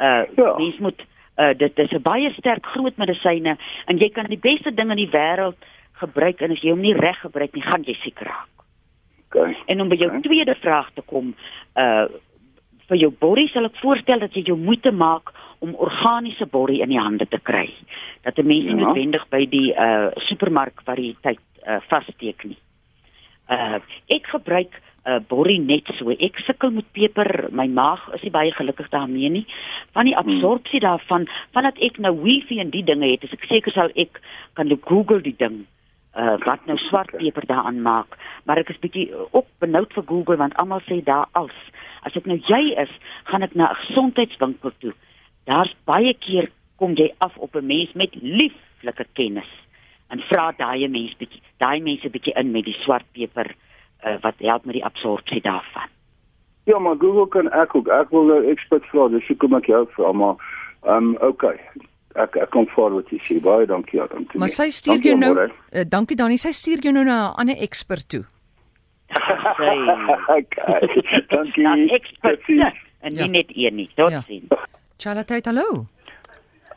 Uh 0.00 0.22
Ja. 0.36 0.54
mens 0.58 0.78
moet 0.78 1.02
uh 1.38 1.52
dit 1.56 1.78
is 1.78 1.90
'n 1.90 2.02
baie 2.02 2.32
sterk 2.32 2.66
groot 2.66 2.96
medisyne 2.96 3.58
en 3.86 3.98
jy 3.98 4.08
kan 4.10 4.26
die 4.26 4.38
beste 4.38 4.74
ding 4.74 4.90
in 4.90 4.96
die 4.96 5.10
wêreld 5.10 5.58
gebruik 5.92 6.40
en 6.40 6.50
as 6.50 6.60
jy 6.62 6.70
hom 6.70 6.80
nie 6.80 6.94
reg 6.94 7.20
gebruik 7.20 7.52
nie, 7.54 7.62
gaan 7.62 7.82
jy 7.82 7.94
siek 7.94 8.20
raak. 8.20 8.48
Okay. 9.34 9.56
En 9.66 9.80
om 9.80 9.88
by 9.88 9.96
jou 9.96 10.08
Okay. 10.10 10.20
tweede 10.20 10.54
vraag 10.54 10.90
te 10.94 11.02
kom, 11.02 11.34
uh 11.76 12.06
vir 12.84 12.98
jou 13.00 13.08
borrie 13.18 13.48
sal 13.48 13.64
ek 13.64 13.78
voorstel 13.80 14.18
dat 14.20 14.34
jy 14.36 14.42
jou 14.44 14.58
moeite 14.60 14.90
maak 14.92 15.32
om 15.64 15.74
organiese 15.74 16.44
borrie 16.46 16.82
in 16.82 16.88
die 16.92 17.00
hande 17.00 17.24
te 17.26 17.38
kry. 17.40 17.70
Dat 18.22 18.38
'n 18.38 18.46
mens 18.46 18.64
nie 18.64 18.76
Ja. 18.76 18.86
noodwendig 18.86 19.24
by 19.30 19.46
die 19.46 19.72
uh 19.72 20.10
supermark 20.28 20.82
variëteit 20.84 21.40
uh 21.66 21.80
vassteek 21.88 22.44
nie. 22.44 22.58
Uh 23.48 23.80
ek 24.08 24.26
gebruik 24.26 24.80
uh 25.06 25.18
borrie 25.28 25.58
net 25.60 25.88
so. 25.98 26.10
Ek 26.10 26.38
sukkel 26.44 26.70
met 26.70 26.84
peper, 26.92 27.48
my 27.52 27.66
maag 27.66 28.14
is 28.14 28.22
nie 28.22 28.30
baie 28.30 28.52
gelukkig 28.52 28.88
daarmee 28.90 29.30
nie. 29.30 29.46
Van 29.92 30.04
die 30.04 30.16
absorpsie 30.16 30.80
daarvan, 30.80 31.26
vandat 31.52 31.78
ek 31.78 31.98
nou 31.98 32.22
wifi 32.22 32.60
en 32.60 32.70
die 32.70 32.84
dinge 32.84 33.10
het, 33.10 33.24
is 33.24 33.32
ek 33.32 33.44
seker 33.48 33.72
sal 33.72 33.90
ek 33.96 34.20
kan 34.52 34.68
Google 34.84 35.20
die 35.20 35.36
ding 35.38 35.66
uh 36.16 36.36
wat 36.44 36.66
nou 36.66 36.76
swart 36.78 37.10
peper 37.16 37.46
daaraan 37.46 37.82
maak. 37.82 38.18
Maar 38.44 38.58
ek 38.62 38.68
is 38.74 38.78
bietjie 38.78 39.08
ook 39.30 39.46
benoud 39.58 39.92
vir 39.92 40.04
Google 40.06 40.36
want 40.36 40.56
almal 40.62 40.82
sê 40.86 41.02
daar 41.02 41.26
als. 41.32 41.56
As 42.02 42.16
ek 42.16 42.26
nou 42.26 42.38
jy 42.38 42.74
is, 42.78 42.92
gaan 43.24 43.42
ek 43.42 43.54
na 43.54 43.70
'n 43.70 43.80
gesondheidswinkel 43.86 44.72
toe. 44.78 44.94
Daar's 45.44 45.74
baie 45.84 46.14
keer 46.14 46.50
kom 46.76 46.94
jy 46.94 47.12
af 47.18 47.36
op 47.36 47.56
'n 47.56 47.66
mens 47.66 47.92
met 47.92 48.14
lieflike 48.22 49.06
kennis 49.12 49.50
en 50.08 50.20
vra 50.30 50.52
daai 50.56 50.88
mens 50.88 51.16
bietjie, 51.16 51.42
daai 51.58 51.80
mense 51.80 52.10
bietjie 52.10 52.34
in 52.34 52.50
met 52.50 52.64
die 52.64 52.76
swart 52.84 53.06
peper 53.12 53.54
uh, 54.04 54.16
wat 54.20 54.34
help 54.38 54.64
met 54.64 54.74
die 54.74 54.84
absorpsie 54.84 55.40
daarvan. 55.40 55.88
Ja, 56.64 56.78
maar 56.78 56.96
Google 56.98 57.28
kan 57.28 57.50
ek 57.52 57.74
ook. 57.74 57.88
Ek 57.88 58.10
wil 58.10 58.24
nou 58.24 58.50
expert 58.50 58.84
vra, 58.92 59.08
dis 59.08 59.26
hoekom 59.28 59.54
ek 59.54 59.66
jou 59.66 59.86
vra, 59.96 60.12
maar 60.12 60.36
ehm 60.84 61.14
um, 61.14 61.16
okay. 61.20 61.58
Ek 62.14 62.36
ek 62.36 62.50
kom 62.50 62.66
voor 62.68 62.90
wat 62.94 63.08
jy 63.10 63.18
sê. 63.26 63.40
Baie 63.42 63.66
dankie 63.66 64.00
aan 64.00 64.08
Antoinette. 64.08 64.38
Maar 64.38 64.48
sy 64.48 64.68
stuur 64.70 64.92
Dankie, 64.94 65.10
jou 65.10 65.18
nou 65.18 65.48
uh, 65.48 65.84
dankie 65.88 66.16
Dani, 66.16 66.36
sy 66.38 66.52
stuur 66.52 66.78
jou 66.82 66.92
nou 66.92 67.04
na 67.04 67.30
'n 67.30 67.34
ander 67.40 67.56
ekspert 67.58 68.08
toe. 68.08 68.24
Sy 69.56 69.74
okay. 70.38 70.80
Dankie. 71.28 71.62
dan 71.64 71.88
expert 71.88 72.38
Totsiens. 72.40 72.74
en 73.02 73.12
nie 73.12 73.20
Ja. 73.20 73.26
net 73.26 73.50
een 73.54 73.74
nie. 73.74 73.90
Tot 73.96 74.10
Ja. 74.10 74.20
sien. 74.22 74.48
Charlotte, 74.98 75.40
hallo. 75.44 75.86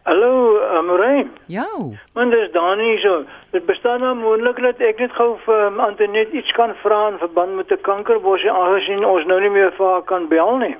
Hallo, 0.03 0.59
Amorey. 0.79 1.27
Ja. 1.47 1.67
Man, 2.15 2.29
dis 2.29 2.51
Dani 2.51 2.97
so. 3.03 3.25
Dit 3.51 3.65
bestaan 3.65 3.99
nou 3.99 4.15
moontlik 4.15 4.55
dat 4.61 4.79
ek 4.79 4.99
net 4.99 5.11
gou 5.11 5.37
vir 5.45 5.65
um, 5.67 5.79
Antoinette 5.79 6.31
iets 6.37 6.51
kan 6.55 6.73
vra 6.83 7.09
in 7.11 7.17
verband 7.19 7.55
met 7.55 7.71
'n 7.71 7.81
kankerbosie 7.81 8.51
aangesien 8.51 9.05
ons 9.05 9.25
nou 9.25 9.39
nie 9.41 9.49
meer 9.49 9.71
vir 9.77 9.85
haar 9.87 10.01
kan 10.03 10.27
bel 10.27 10.57
nie. 10.57 10.75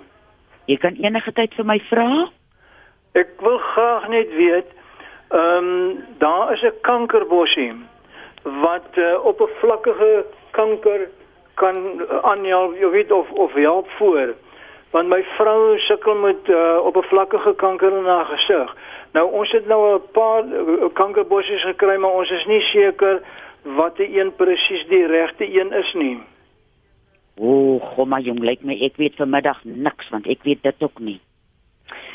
Jy 0.67 0.77
kan 0.77 0.95
enige 0.95 1.31
tyd 1.31 1.53
vir 1.53 1.65
my 1.65 1.79
vra. 1.89 2.29
Ek 3.17 3.29
wil 3.41 3.57
graag 3.73 4.07
net 4.13 4.33
weet, 4.37 4.73
ehm 5.33 5.69
um, 5.69 6.03
daar 6.21 6.53
is 6.53 6.61
'n 6.63 6.81
kankerbosie 6.81 7.73
wat 8.43 8.89
uh, 8.95 9.25
oppervlakkige 9.25 10.25
kanker 10.51 11.09
kan 11.53 11.75
uh, 12.01 12.17
aanhelp, 12.21 12.77
jy 12.79 12.89
weet 12.89 13.11
of 13.11 13.31
of 13.31 13.53
help 13.53 13.89
voor. 13.97 14.35
want 14.91 15.09
my 15.09 15.23
vrou 15.37 15.77
sukkel 15.77 16.15
met 16.15 16.47
uh, 16.49 16.79
oppervlakkige 16.83 17.53
kanker 17.55 17.97
in 17.97 18.05
haar 18.05 18.25
gesig. 18.25 18.75
Nou 19.13 19.25
ons 19.31 19.51
het 19.51 19.67
nou 19.67 19.81
'n 19.95 20.01
paar 20.11 20.43
kankerbossies 20.93 21.61
gekry, 21.61 21.97
maar 21.97 22.11
ons 22.11 22.31
is 22.31 22.45
nie 22.45 22.61
seker 22.61 23.21
watter 23.63 24.07
een 24.19 24.35
presies 24.35 24.87
die 24.87 25.05
regte 25.05 25.59
een 25.59 25.73
is 25.73 25.93
nie. 25.93 26.19
O, 27.37 27.75
oh, 27.75 28.05
maar 28.05 28.21
jong, 28.21 28.39
lyk 28.39 28.63
my 28.63 28.77
ek 28.81 28.95
weet 28.95 29.15
vanmiddag 29.15 29.59
niks 29.63 30.09
want 30.09 30.27
ek 30.27 30.43
weet 30.43 30.63
dit 30.63 30.83
ook 30.83 30.99
nie. 30.99 31.19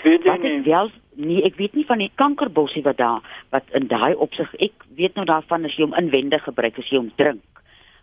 Weet 0.03 0.25
jy 0.25 0.31
Wat 0.31 0.43
nie? 0.43 0.61
wel 0.63 0.91
nee, 1.15 1.43
ek 1.45 1.57
weet 1.57 1.75
nie 1.75 1.87
van 1.87 1.99
die 1.99 2.11
kankerbossie 2.15 2.83
wat 2.83 2.97
daar 2.97 3.23
wat 3.51 3.65
in 3.77 3.87
daai 3.87 4.15
opsig 4.15 4.55
ek 4.65 4.85
weet 4.97 5.15
nou 5.15 5.25
daarvan 5.29 5.65
as 5.65 5.77
jy 5.77 5.85
hom 5.85 5.95
inwendig 5.99 6.43
gebruik 6.45 6.79
as 6.79 6.89
jy 6.91 6.97
hom 6.99 7.13
drink. 7.17 7.43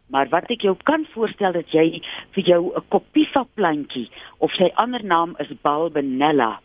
Maar 0.09 0.29
wat 0.29 0.49
ek 0.49 0.61
jou 0.65 0.75
kan 0.83 1.05
voorstel 1.13 1.53
dat 1.53 1.69
jy 1.73 2.01
vir 2.35 2.43
jou 2.43 2.73
'n 2.75 2.83
Copifa 2.89 3.45
plantjie 3.55 4.09
of 4.39 4.51
sy 4.53 4.71
ander 4.75 5.03
naam 5.03 5.35
is 5.39 5.47
Balbenella 5.61 6.59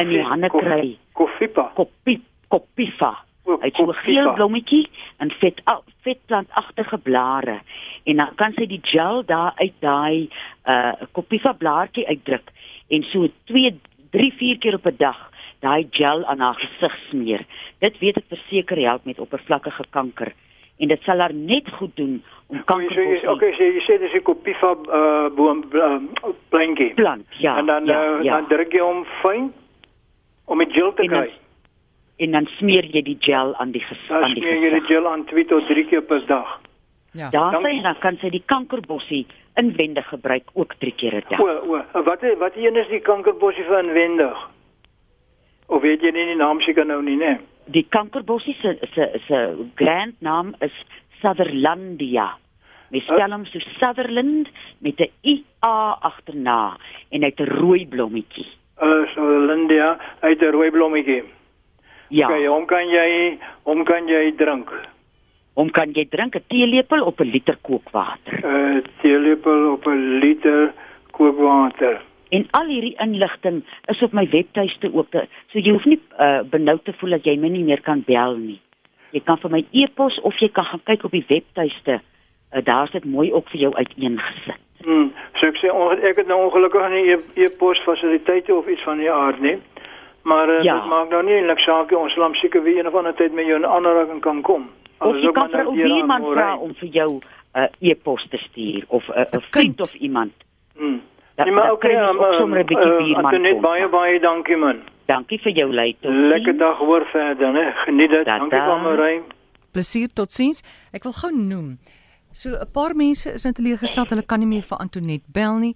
in 0.00 0.08
die 0.08 0.22
hande 0.22 0.48
kry. 0.50 0.96
Koffipa. 1.12 1.72
Copi 1.74 2.20
Copifa. 2.48 3.12
O, 3.46 3.58
Hy 3.60 3.66
het 3.68 3.76
so 3.76 3.90
'n 3.90 3.94
geel 4.04 4.32
blommetjie 4.32 4.88
en 5.18 5.30
vet 5.30 5.60
vetplantagtige 6.02 6.98
blare 6.98 7.60
en 8.04 8.16
dan 8.16 8.34
kan 8.36 8.52
sy 8.52 8.66
die 8.66 8.80
gel 8.82 9.22
daar 9.24 9.52
uit 9.56 9.74
daai 9.80 10.28
uh 10.66 10.92
Copifa 11.12 11.52
blaartjie 11.52 12.06
uitdruk 12.06 12.50
en 12.88 13.02
so 13.02 13.28
2 13.44 13.78
3 14.14 14.30
4 14.38 14.58
keer 14.62 14.74
op 14.78 14.86
'n 14.86 14.96
dag 14.98 15.18
daai 15.60 15.86
gel 15.90 16.24
aan 16.26 16.40
haar 16.40 16.54
gesig 16.60 16.94
smeer. 17.10 17.42
Dit 17.80 17.98
weet 17.98 18.16
ek 18.16 18.24
verseker 18.28 18.76
help 18.86 19.04
met 19.04 19.18
oppervlakkige 19.18 19.84
kanker 19.90 20.32
en 20.78 20.88
dit 20.88 21.02
sal 21.02 21.18
haar 21.20 21.34
net 21.34 21.68
goed 21.78 21.96
doen 21.96 22.22
om 22.48 22.58
Okay, 22.58 22.86
so 22.88 23.00
jy, 23.00 23.20
kanker 23.20 23.32
okay, 23.32 23.52
so 23.56 23.62
jy 23.64 23.80
sê 23.86 23.98
dis 23.98 24.12
'n 24.14 24.22
Koffipa 24.22 24.70
uh, 24.92 25.28
boom 25.34 25.64
uh, 25.72 25.98
plantjie. 26.50 26.94
plant. 26.94 27.26
Ja. 27.38 27.58
en 27.58 27.66
dan 27.66 27.86
ja, 27.86 28.18
uh, 28.18 28.22
ja. 28.24 28.34
dan 28.40 28.46
druk 28.48 28.72
jy 28.72 28.80
hom 28.80 29.04
fyn 29.22 29.52
om 30.46 30.58
die 30.58 30.70
gel 30.72 30.92
te 30.94 31.02
En 31.02 31.08
dan- 31.08 31.22
kry. 31.22 31.32
en 32.18 32.30
dan 32.30 32.46
smeer 32.58 32.84
jy 32.84 33.02
die 33.02 33.16
gel 33.20 33.54
aan 33.56 33.70
die 33.72 33.80
gesig 33.80 34.08
Dan 34.08 34.22
aan 34.24 34.34
die 34.34 34.42
smeer 34.42 34.54
jy 34.54 34.60
die 34.70 34.80
gesig. 34.80 34.86
gel 34.86 35.08
aan 35.08 35.24
2 35.24 35.44
tot 35.44 35.66
3 35.66 35.84
keer 35.86 36.02
per 36.02 36.26
dag. 36.26 36.60
Ja. 37.14 37.30
Daar 37.30 37.52
Dankie. 37.52 37.76
sy 37.76 37.82
dan 37.82 37.98
kan 38.02 38.16
sy 38.20 38.30
die 38.30 38.42
kankerbossie 38.46 39.26
inwendig 39.54 40.06
gebruik 40.10 40.50
ook 40.54 40.74
3 40.78 40.94
keer 40.98 41.14
'n 41.14 41.24
dag. 41.28 41.40
O, 41.40 41.46
o, 41.46 42.02
wat 42.02 42.20
wat 42.38 42.56
een 42.56 42.76
is 42.76 42.88
die 42.88 43.00
kankerbossie 43.00 43.64
vir 43.64 43.78
inwendig? 43.84 44.38
Of 45.66 45.82
weet 45.82 46.02
jy 46.02 46.10
nie 46.10 46.24
die 46.26 46.36
naam 46.36 46.60
seker 46.60 46.84
nou 46.86 47.02
nie, 47.02 47.16
né? 47.16 47.38
Die 47.66 47.86
kankerbossie 47.88 48.56
se 48.60 48.78
se 48.94 49.20
se 49.26 49.68
grand 49.74 50.14
naam 50.20 50.54
is 50.60 50.72
Sutherlandia. 51.20 52.34
Mens 52.90 53.04
spel 53.04 53.32
hom 53.32 53.44
so 53.46 53.58
Sutherland 53.78 54.48
met 54.80 55.00
'n 55.00 55.10
I 55.22 55.44
A 55.66 55.96
agterna 56.00 56.76
en 57.10 57.22
hy 57.22 57.28
het 57.28 57.40
'n 57.40 57.54
rooi 57.60 57.86
blommetjie. 57.86 58.46
Uh 58.82 59.06
so 59.14 59.22
Lindia 59.46 59.98
uit 60.20 60.42
'n 60.42 60.50
rooi 60.52 60.70
blommetjie. 60.70 61.22
Ja, 62.08 62.26
Okay, 62.26 62.46
hom 62.46 62.66
kan 62.66 62.88
jy 62.88 63.38
hom 63.62 63.84
kan 63.84 64.08
jy 64.08 64.34
drink. 64.36 64.70
Hom 65.54 65.70
kan 65.70 65.92
jy 65.94 66.04
drink 66.10 66.34
'n 66.36 66.42
teelepel 66.48 67.02
op 67.04 67.20
'n 67.20 67.30
liter 67.30 67.56
kookwater. 67.62 68.40
'n 68.42 68.76
uh, 68.76 68.82
Teelepel 69.02 69.72
op 69.72 69.86
'n 69.86 70.18
liter 70.20 70.72
kookwater. 71.10 72.00
En 72.30 72.46
al 72.50 72.66
hierdie 72.66 72.94
inligting 72.98 73.62
is 73.86 74.02
op 74.02 74.12
my 74.12 74.28
webtuiste 74.30 74.90
ook. 74.94 75.10
Te, 75.10 75.26
so 75.52 75.58
jy 75.58 75.70
hoef 75.72 75.84
nie 75.84 76.00
uh, 76.20 76.40
benoud 76.50 76.84
te 76.84 76.92
voel 76.92 77.10
dat 77.10 77.24
jy 77.24 77.36
my 77.38 77.48
nie 77.48 77.64
meer 77.64 77.80
kan 77.80 78.02
bel 78.06 78.36
nie. 78.36 78.60
Jy 79.14 79.20
kan 79.24 79.38
vir 79.38 79.50
my 79.50 79.64
e-pos 79.70 80.16
of 80.26 80.34
jy 80.42 80.48
kan 80.48 80.64
gaan 80.64 80.80
kyk 80.84 81.04
op 81.04 81.10
die 81.14 81.24
webtuiste. 81.28 82.00
Uh, 82.54 82.62
Daar's 82.64 82.90
dit 82.90 83.04
mooi 83.04 83.32
ook 83.32 83.48
vir 83.48 83.60
jou 83.60 83.74
uiteengesit. 83.74 84.58
Hmm, 84.84 85.12
so 85.34 85.46
ek 85.46 85.56
sê 85.62 85.70
onge- 85.72 86.02
ek 86.02 86.16
het 86.16 86.26
nou 86.26 86.44
ongelukkig 86.44 86.90
nie 86.90 87.12
e- 87.14 87.44
e-pos 87.44 87.78
fasiliteite 87.86 88.54
of 88.54 88.66
iets 88.68 88.82
van 88.82 88.98
die 88.98 89.10
aard 89.12 89.40
nie. 89.40 89.56
Maar 90.24 90.48
uh, 90.48 90.62
Ja. 90.62 90.74
dit 90.80 90.88
maak 90.88 91.10
nou 91.10 91.22
nie 91.24 91.34
eintlik 91.34 91.58
saak 91.58 91.90
nie. 91.90 91.98
ons 91.98 92.12
sal 92.14 92.34
seker 92.34 92.62
weer 92.62 92.78
een 92.78 92.86
of 92.86 92.94
ander 92.94 93.14
tyd 93.14 93.32
met 93.32 93.46
jou 93.46 93.56
in 93.56 93.66
aanraking 93.66 94.20
kan 94.20 94.40
kom. 94.42 94.68
Of 95.04 95.16
jy 95.16 95.32
kan 95.32 95.48
vir 95.50 95.64
nou 95.64 95.74
hier 95.74 95.84
aan 95.84 95.90
buurman 95.90 96.22
vra 96.32 96.56
om 96.56 96.74
vir 96.74 96.88
jou 96.88 97.10
'n 97.54 97.58
uh, 97.60 97.90
e-pos 97.90 98.26
te 98.30 98.36
stuur 98.36 98.84
of 98.88 99.08
'n 99.08 99.12
uh, 99.12 99.20
'n 99.20 99.30
kind. 99.30 99.44
vriend 99.50 99.80
of 99.80 99.94
iemand. 99.94 100.32
Hmm. 100.76 101.00
Dat- 101.36 101.46
nee, 101.46 101.54
maar 101.54 101.66
dat 101.66 101.72
okay, 101.74 101.94
um, 101.94 102.18
ook 102.18 102.34
sommer 102.34 102.58
'n 102.58 102.66
bietjie 102.66 102.86
uh, 102.92 102.96
buurman 102.98 103.24
Antoinette, 103.24 103.52
kontak. 103.60 103.70
baie 103.70 103.88
baie 103.88 104.20
dankie 104.20 104.56
man. 104.56 104.78
Dankie 105.06 105.38
vir 105.40 105.52
jou 105.52 105.72
lei 105.72 105.96
tot. 106.00 106.12
Lekker 106.12 106.56
dag 106.58 106.78
hoor 106.78 107.04
verder, 107.12 107.52
né? 107.52 107.72
Geniet 107.84 108.10
dit. 108.10 108.24
Da-da. 108.24 108.38
Dankie 108.38 108.58
van 108.58 108.82
Marijn. 108.82 109.22
Plesier 109.72 110.08
totsiens. 110.12 110.62
Ek 110.92 111.02
wil 111.02 111.12
gou 111.12 111.32
noem. 111.32 111.78
So 112.32 112.50
'n 112.50 112.70
paar 112.72 112.94
mense 112.96 113.32
is 113.32 113.42
nou 113.44 113.52
teleeggestel, 113.54 114.04
hulle 114.08 114.22
kan 114.26 114.38
nie 114.38 114.48
meer 114.48 114.62
vir 114.62 114.78
Antonet 114.78 115.22
bel 115.26 115.58
nie. 115.58 115.74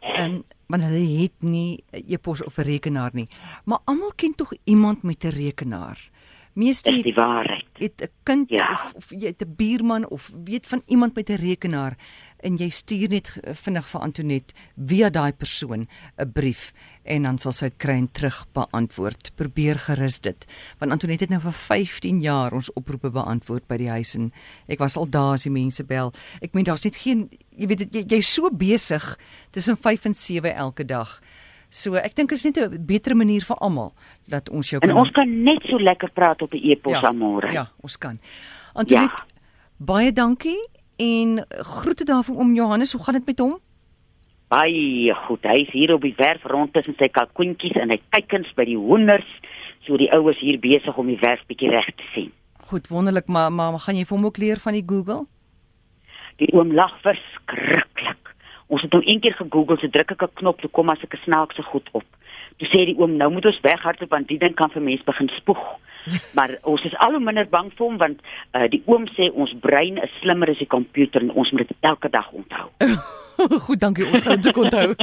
En 0.00 0.44
want 0.68 0.82
hulle 0.82 1.22
het 1.22 1.32
nie 1.40 1.82
'n 1.92 2.02
e-pos 2.08 2.42
of 2.44 2.58
'n 2.58 2.62
rekenaar 2.62 3.10
nie. 3.12 3.26
Maar 3.64 3.78
almal 3.84 4.12
ken 4.16 4.34
tog 4.34 4.52
iemand 4.64 5.02
met 5.02 5.24
'n 5.24 5.28
rekenaar. 5.30 5.98
Meeste 6.54 6.90
Dis 6.90 6.96
het, 6.96 7.04
die 7.04 7.14
waarheid. 7.14 7.65
Het 7.78 8.02
'n 8.02 8.10
kind 8.24 8.50
Ja. 8.50 8.72
of, 8.72 8.94
of 8.94 9.10
jy 9.10 9.26
het 9.26 9.42
'n 9.42 9.54
buurman 9.56 10.08
of 10.08 10.30
weet 10.44 10.66
van 10.66 10.82
iemand 10.86 11.14
met 11.14 11.28
'n 11.30 11.34
rekenaar 11.34 11.96
en 12.40 12.56
jy 12.56 12.68
stuur 12.68 13.08
net 13.08 13.38
vinnig 13.42 13.86
vir 13.88 14.00
Antonet 14.00 14.52
via 14.86 15.10
daai 15.10 15.32
persoon 15.32 15.86
'n 16.18 16.32
brief 16.32 16.72
en 17.04 17.22
dan 17.22 17.38
sal 17.38 17.52
sy 17.52 17.64
dit 17.68 17.76
kry 17.78 17.92
en 17.94 18.10
terug 18.12 18.46
beantwoord. 18.52 19.30
Probeer 19.36 19.78
gerus 19.78 20.20
dit. 20.20 20.44
Want 20.78 20.92
Antonet 20.92 21.20
het 21.20 21.28
nou 21.30 21.40
vir 21.40 21.52
15 21.52 22.20
jaar 22.20 22.52
ons 22.52 22.72
oproepe 22.72 23.10
beantwoord 23.10 23.66
by 23.66 23.76
die 23.76 23.88
huis 23.90 24.14
en 24.14 24.32
ek 24.68 24.78
was 24.78 24.96
al 24.96 25.08
daar 25.10 25.32
as 25.32 25.42
die 25.42 25.50
mense 25.52 25.84
bel. 25.84 26.12
Ek 26.40 26.52
meen 26.54 26.64
daar's 26.64 26.84
net 26.84 26.96
geen 26.96 27.30
jy 27.56 27.66
weet 27.66 27.78
dit, 27.78 27.94
jy 27.94 28.04
jy's 28.16 28.32
so 28.34 28.50
besig 28.50 29.18
tussen 29.50 29.76
5 29.76 30.04
en 30.04 30.14
7 30.14 30.54
elke 30.54 30.84
dag. 30.84 31.20
So 31.68 31.94
ek 31.94 32.14
dink 32.14 32.28
dit 32.30 32.38
is 32.38 32.44
net 32.44 32.56
'n 32.58 32.86
beter 32.86 33.16
manier 33.16 33.42
vir 33.44 33.56
almal 33.56 33.92
dat 34.28 34.48
ons 34.50 34.70
jou 34.70 34.80
En 34.82 34.88
kan 34.88 34.98
ons 34.98 35.10
kan 35.10 35.42
net 35.42 35.62
so 35.68 35.76
lekker 35.78 36.10
praat 36.10 36.42
op 36.42 36.52
'n 36.52 36.60
e-pos 36.70 37.00
Ja, 37.00 37.12
môre. 37.12 37.52
Ja, 37.52 37.68
ons 37.82 37.96
kan. 37.98 38.18
Antoinette, 38.74 39.14
Ja. 39.26 39.34
baie 39.78 40.12
dankie 40.12 40.58
en 40.98 41.44
groete 41.48 42.04
daar 42.04 42.22
vir 42.24 42.36
oom 42.36 42.54
Johannes. 42.54 42.92
Hoe 42.92 43.02
gaan 43.04 43.14
dit 43.14 43.26
met 43.26 43.38
hom? 43.38 43.58
Baie 44.48 45.14
goed. 45.26 45.42
Hy 45.42 45.62
is 45.66 45.72
hier 45.72 45.92
op 45.94 46.02
die 46.02 46.14
werf 46.16 46.44
rond 46.44 46.72
tussen 46.72 46.94
sy 46.98 47.08
kalkoentjies 47.08 47.76
en 47.76 47.90
hy 47.90 48.00
kykens 48.10 48.52
by 48.54 48.64
die 48.64 48.76
hoenders. 48.76 49.26
So 49.86 49.96
die 49.96 50.10
oues 50.12 50.38
hier 50.38 50.58
besig 50.58 50.96
om 50.96 51.06
die 51.06 51.18
werf 51.20 51.40
bietjie 51.48 51.70
reg 51.70 51.86
te 51.96 52.02
sien. 52.14 52.32
Goed, 52.66 52.88
wonderlik, 52.88 53.26
maar 53.28 53.52
maar 53.52 53.78
gaan 53.78 53.96
jy 53.96 54.04
vir 54.04 54.16
hom 54.16 54.24
ook 54.26 54.38
leer 54.38 54.56
van 54.58 54.72
die 54.72 54.84
Google? 54.86 55.26
Die 56.38 56.52
oom 56.52 56.72
lag 56.72 56.92
verskriklik. 57.02 57.85
Ons 58.66 58.82
het 58.82 58.92
nou 58.92 59.02
een 59.04 59.20
keer 59.20 59.34
gegoogel, 59.34 59.78
so 59.78 59.88
druk 59.88 60.10
ek 60.10 60.22
'n 60.22 60.34
knop, 60.34 60.60
toe 60.60 60.70
kom 60.70 60.90
as 60.90 61.02
ek 61.02 61.14
'n 61.14 61.24
snaakse 61.24 61.62
goed 61.62 61.88
op. 61.92 62.04
Toe 62.56 62.68
sê 62.68 62.86
die 62.86 62.98
oom, 62.98 63.16
nou 63.16 63.32
moet 63.32 63.44
ons 63.44 63.60
weghardloop 63.60 64.10
want 64.10 64.28
die 64.28 64.38
ding 64.38 64.54
kan 64.54 64.70
vir 64.70 64.82
mense 64.82 65.04
begin 65.04 65.28
spoeg. 65.28 65.78
Maar 66.36 66.58
ons 66.62 66.84
is 66.84 66.96
al 66.96 67.10
hoe 67.10 67.20
minder 67.20 67.48
bang 67.48 67.72
vir 67.74 67.86
hom 67.86 67.98
want 67.98 68.20
uh, 68.54 68.68
die 68.70 68.82
oom 68.86 69.06
sê 69.06 69.30
ons 69.34 69.54
brein 69.60 69.98
is 69.98 70.10
slimmer 70.20 70.50
as 70.50 70.58
die 70.58 70.66
komputer 70.66 71.20
en 71.20 71.30
ons 71.30 71.50
moet 71.50 71.66
dit 71.66 71.76
elke 71.80 72.08
dag 72.08 72.32
onthou. 72.32 72.68
Goed, 73.66 73.80
dankie. 73.80 74.06
Ons 74.08 74.22
gaan 74.24 74.40
dit 74.40 74.56
onthou. 74.56 74.94